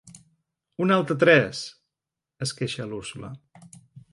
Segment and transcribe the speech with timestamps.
[0.85, 1.61] Un altre tres!
[1.67, 3.35] –es queixa l'Úrsula–.